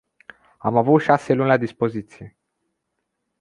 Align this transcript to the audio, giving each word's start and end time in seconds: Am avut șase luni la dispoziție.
Am 0.57 0.77
avut 0.77 1.01
șase 1.01 1.33
luni 1.33 1.47
la 1.49 1.57
dispoziție. 1.57 2.37